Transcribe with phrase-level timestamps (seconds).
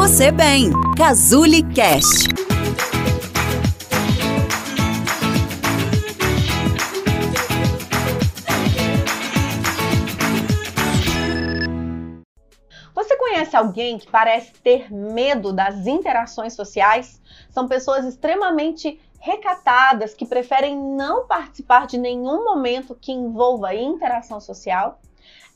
[0.00, 0.70] você bem.
[0.96, 2.26] Cazuli Cast.
[12.94, 17.20] Você conhece alguém que parece ter medo das interações sociais?
[17.50, 24.98] São pessoas extremamente recatadas que preferem não participar de nenhum momento que envolva interação social?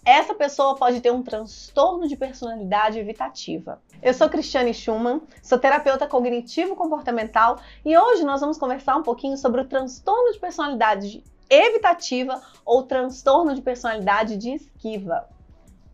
[0.05, 3.81] Essa pessoa pode ter um transtorno de personalidade evitativa.
[4.03, 9.63] Eu sou Cristiane Schumann, sou terapeuta cognitivo-comportamental e hoje nós vamos conversar um pouquinho sobre
[9.63, 15.27] o transtorno de personalidade evitativa ou transtorno de personalidade de esquiva.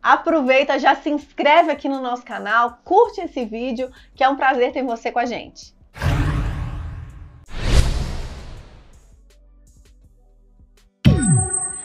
[0.03, 4.73] Aproveita, já se inscreve aqui no nosso canal, curte esse vídeo, que é um prazer
[4.73, 5.75] ter você com a gente.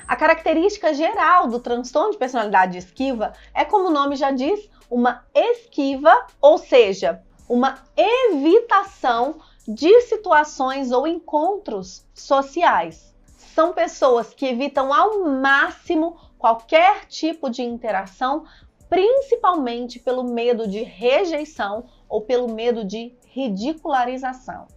[0.07, 5.25] A característica geral do transtorno de personalidade esquiva é, como o nome já diz, uma
[5.33, 9.35] esquiva, ou seja, uma evitação
[9.67, 13.15] de situações ou encontros sociais.
[13.55, 18.43] São pessoas que evitam ao máximo qualquer tipo de interação,
[18.87, 24.67] principalmente pelo medo de rejeição ou pelo medo de ridicularização.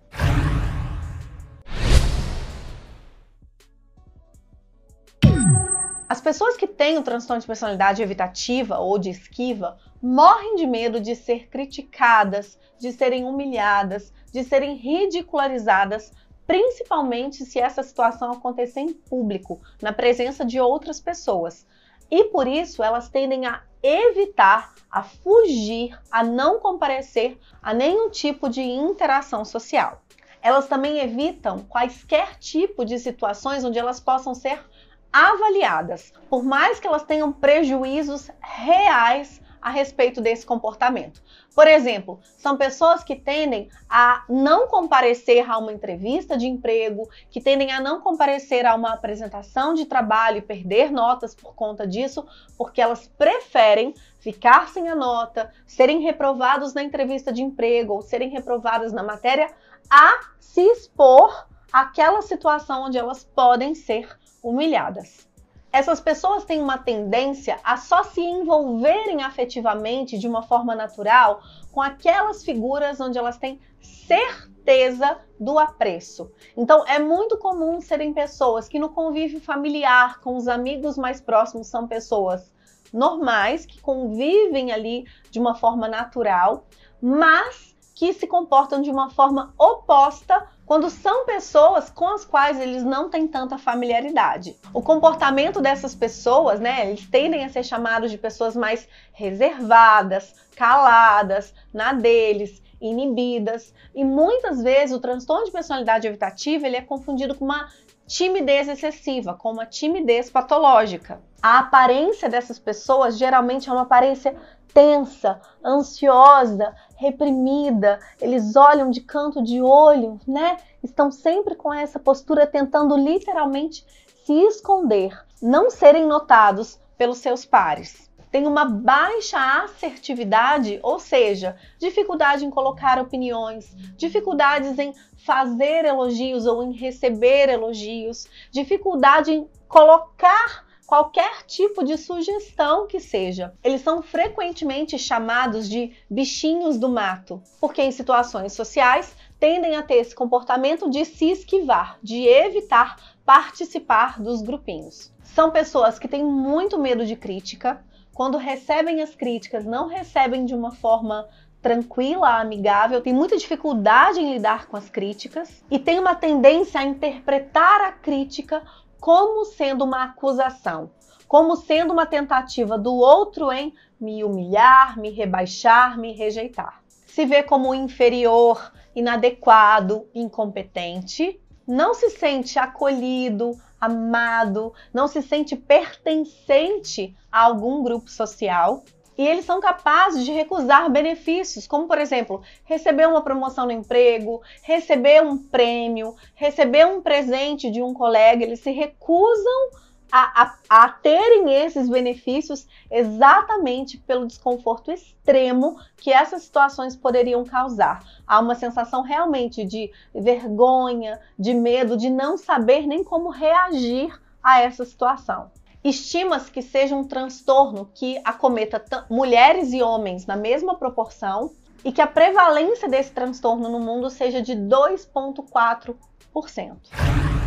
[6.18, 11.00] As pessoas que têm o transtorno de personalidade evitativa ou de esquiva morrem de medo
[11.00, 16.10] de ser criticadas, de serem humilhadas, de serem ridicularizadas,
[16.44, 21.64] principalmente se essa situação acontecer em público, na presença de outras pessoas.
[22.10, 28.48] E por isso elas tendem a evitar, a fugir, a não comparecer a nenhum tipo
[28.48, 30.02] de interação social.
[30.42, 34.64] Elas também evitam quaisquer tipo de situações onde elas possam ser
[35.12, 41.22] avaliadas, por mais que elas tenham prejuízos reais a respeito desse comportamento.
[41.54, 47.40] Por exemplo, são pessoas que tendem a não comparecer a uma entrevista de emprego, que
[47.40, 52.24] tendem a não comparecer a uma apresentação de trabalho e perder notas por conta disso,
[52.56, 58.30] porque elas preferem ficar sem a nota, serem reprovados na entrevista de emprego ou serem
[58.30, 59.50] reprovadas na matéria,
[59.90, 65.28] a se expor àquela situação onde elas podem ser humilhadas.
[65.70, 71.82] Essas pessoas têm uma tendência a só se envolverem afetivamente de uma forma natural com
[71.82, 76.30] aquelas figuras onde elas têm certeza do apreço.
[76.56, 81.66] Então, é muito comum serem pessoas que no convívio familiar com os amigos mais próximos
[81.66, 82.50] são pessoas
[82.92, 86.66] normais, que convivem ali de uma forma natural,
[87.00, 92.84] mas que se comportam de uma forma oposta quando são pessoas com as quais eles
[92.84, 94.54] não têm tanta familiaridade.
[94.74, 101.54] O comportamento dessas pessoas, né, eles tendem a ser chamados de pessoas mais reservadas, caladas,
[101.72, 107.46] na deles, inibidas, e muitas vezes o transtorno de personalidade evitativa ele é confundido com
[107.46, 107.70] uma
[108.06, 111.18] timidez excessiva, com uma timidez patológica.
[111.42, 114.36] A aparência dessas pessoas geralmente é uma aparência
[114.74, 120.56] tensa, ansiosa, reprimida, eles olham de canto de olho, né?
[120.82, 123.86] Estão sempre com essa postura tentando literalmente
[124.24, 128.10] se esconder, não serem notados pelos seus pares.
[128.32, 134.92] Tem uma baixa assertividade, ou seja, dificuldade em colocar opiniões, dificuldades em
[135.24, 143.52] fazer elogios ou em receber elogios, dificuldade em colocar qualquer tipo de sugestão que seja.
[143.62, 149.96] Eles são frequentemente chamados de bichinhos do mato, porque em situações sociais tendem a ter
[149.96, 155.12] esse comportamento de se esquivar, de evitar participar dos grupinhos.
[155.22, 157.84] São pessoas que têm muito medo de crítica,
[158.14, 161.28] quando recebem as críticas, não recebem de uma forma
[161.60, 166.84] tranquila, amigável, tem muita dificuldade em lidar com as críticas e tem uma tendência a
[166.84, 168.62] interpretar a crítica
[169.00, 170.90] como sendo uma acusação,
[171.26, 176.82] como sendo uma tentativa do outro em me humilhar, me rebaixar, me rejeitar.
[177.06, 187.14] Se vê como inferior, inadequado, incompetente, não se sente acolhido, amado, não se sente pertencente
[187.30, 188.82] a algum grupo social
[189.18, 194.40] e eles são capazes de recusar benefícios, como por exemplo, receber uma promoção no emprego,
[194.62, 198.44] receber um prêmio, receber um presente de um colega.
[198.44, 199.70] Eles se recusam
[200.10, 208.02] a, a, a, terem esses benefícios exatamente pelo desconforto extremo que essas situações poderiam causar.
[208.24, 214.60] Há uma sensação realmente de vergonha, de medo, de não saber nem como reagir a
[214.60, 215.50] essa situação.
[215.88, 221.50] Estima-se que seja um transtorno que acometa mulheres e homens na mesma proporção,
[221.82, 227.37] e que a prevalência desse transtorno no mundo seja de 2,4%.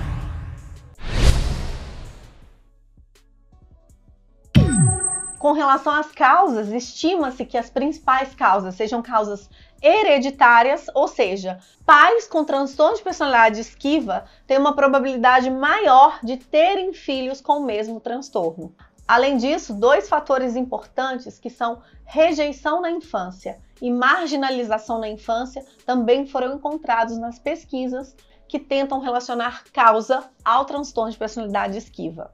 [5.41, 9.49] Com relação às causas, estima-se que as principais causas sejam causas
[9.81, 16.93] hereditárias, ou seja, pais com transtorno de personalidade esquiva têm uma probabilidade maior de terem
[16.93, 18.71] filhos com o mesmo transtorno.
[19.07, 26.27] Além disso, dois fatores importantes que são rejeição na infância e marginalização na infância também
[26.27, 28.15] foram encontrados nas pesquisas
[28.47, 32.31] que tentam relacionar causa ao transtorno de personalidade esquiva.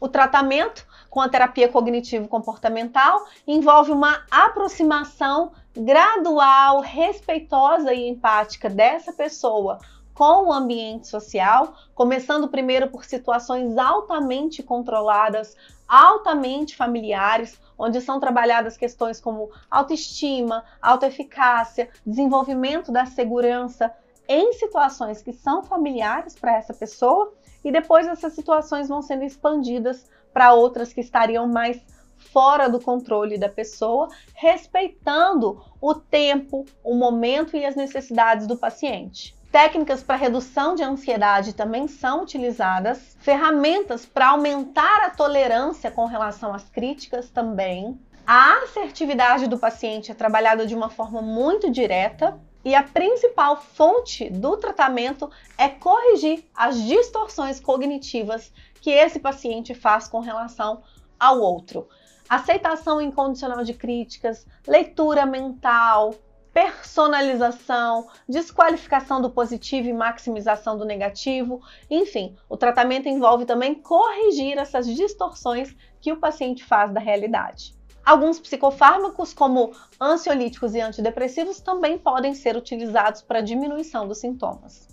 [0.00, 9.78] O tratamento com a terapia cognitivo-comportamental envolve uma aproximação gradual, respeitosa e empática dessa pessoa
[10.14, 15.56] com o ambiente social, começando primeiro por situações altamente controladas,
[15.86, 23.94] altamente familiares, onde são trabalhadas questões como autoestima, autoeficácia, desenvolvimento da segurança
[24.28, 27.32] em situações que são familiares para essa pessoa
[27.64, 31.80] e depois essas situações vão sendo expandidas para outras que estariam mais
[32.18, 39.36] fora do controle da pessoa, respeitando o tempo, o momento e as necessidades do paciente.
[39.50, 46.52] Técnicas para redução de ansiedade também são utilizadas, ferramentas para aumentar a tolerância com relação
[46.52, 47.98] às críticas também.
[48.26, 54.28] A assertividade do paciente é trabalhada de uma forma muito direta, e a principal fonte
[54.28, 60.82] do tratamento é corrigir as distorções cognitivas que esse paciente faz com relação
[61.18, 61.88] ao outro.
[62.28, 66.14] Aceitação incondicional de críticas, leitura mental,
[66.52, 71.62] personalização, desqualificação do positivo e maximização do negativo.
[71.88, 77.77] Enfim, o tratamento envolve também corrigir essas distorções que o paciente faz da realidade.
[78.08, 79.70] Alguns psicofármacos, como
[80.00, 84.88] ansiolíticos e antidepressivos, também podem ser utilizados para diminuição dos sintomas.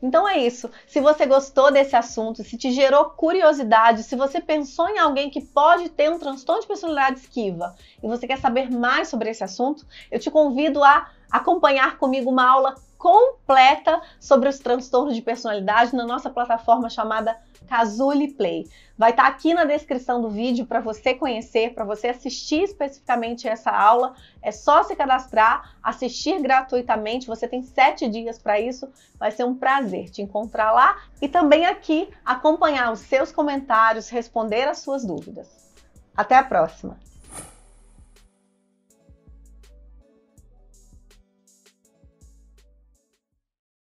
[0.00, 0.70] Então é isso.
[0.86, 5.40] Se você gostou desse assunto, se te gerou curiosidade, se você pensou em alguém que
[5.40, 9.84] pode ter um transtorno de personalidade esquiva e você quer saber mais sobre esse assunto,
[10.08, 16.04] eu te convido a acompanhar comigo uma aula completa sobre os transtornos de personalidade na
[16.04, 17.34] nossa plataforma chamada
[17.66, 18.68] Cazuli Play.
[18.96, 23.48] Vai estar tá aqui na descrição do vídeo para você conhecer, para você assistir especificamente
[23.48, 24.14] essa aula.
[24.42, 27.26] É só se cadastrar, assistir gratuitamente.
[27.26, 28.86] Você tem sete dias para isso.
[29.18, 34.68] Vai ser um prazer te encontrar lá e também aqui acompanhar os seus comentários, responder
[34.68, 35.48] as suas dúvidas.
[36.14, 37.09] Até a próxima!